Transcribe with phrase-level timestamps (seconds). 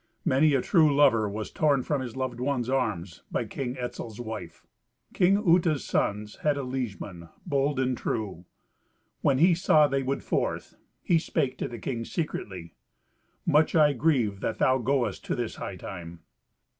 [0.25, 4.65] Many a true lover was torn from his loved one's arms by King Etzel's wife.
[5.13, 8.45] King Uta's sons had a liegeman bold and true.
[9.21, 12.73] When he saw they would forth, he spake to the king secretly,
[13.45, 16.17] "Much I grieve that thou goest to this hightide."